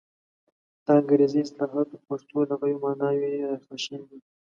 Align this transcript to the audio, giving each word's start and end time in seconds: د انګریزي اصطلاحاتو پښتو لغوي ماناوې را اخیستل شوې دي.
د 0.85 0.87
انګریزي 0.99 1.39
اصطلاحاتو 1.43 2.03
پښتو 2.07 2.37
لغوي 2.49 2.75
ماناوې 2.83 3.29
را 3.41 3.47
اخیستل 3.53 3.79
شوې 3.85 4.01
دي. 4.09 4.19